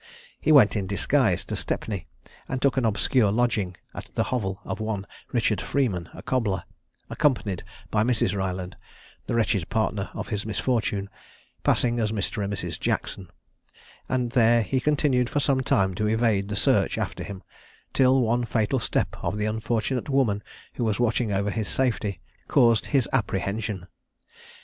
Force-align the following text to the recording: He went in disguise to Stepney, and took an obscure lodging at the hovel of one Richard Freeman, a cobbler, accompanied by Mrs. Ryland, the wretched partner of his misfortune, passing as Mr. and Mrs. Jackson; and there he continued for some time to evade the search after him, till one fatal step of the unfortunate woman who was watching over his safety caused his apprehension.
He 0.39 0.51
went 0.51 0.75
in 0.75 0.87
disguise 0.87 1.45
to 1.45 1.55
Stepney, 1.55 2.07
and 2.49 2.59
took 2.59 2.75
an 2.75 2.85
obscure 2.85 3.31
lodging 3.31 3.75
at 3.93 4.05
the 4.15 4.23
hovel 4.23 4.59
of 4.65 4.79
one 4.79 5.05
Richard 5.31 5.61
Freeman, 5.61 6.09
a 6.15 6.23
cobbler, 6.23 6.63
accompanied 7.11 7.63
by 7.91 8.01
Mrs. 8.03 8.35
Ryland, 8.35 8.75
the 9.27 9.35
wretched 9.35 9.69
partner 9.69 10.09
of 10.15 10.29
his 10.29 10.43
misfortune, 10.43 11.07
passing 11.61 11.99
as 11.99 12.11
Mr. 12.11 12.43
and 12.43 12.51
Mrs. 12.51 12.79
Jackson; 12.79 13.29
and 14.09 14.31
there 14.31 14.63
he 14.63 14.79
continued 14.79 15.29
for 15.29 15.39
some 15.39 15.61
time 15.61 15.93
to 15.93 16.07
evade 16.07 16.47
the 16.47 16.55
search 16.55 16.97
after 16.97 17.23
him, 17.23 17.43
till 17.93 18.21
one 18.21 18.43
fatal 18.43 18.79
step 18.79 19.15
of 19.21 19.37
the 19.37 19.45
unfortunate 19.45 20.09
woman 20.09 20.41
who 20.73 20.83
was 20.83 20.99
watching 20.99 21.31
over 21.31 21.51
his 21.51 21.67
safety 21.67 22.19
caused 22.47 22.87
his 22.87 23.07
apprehension. 23.13 23.85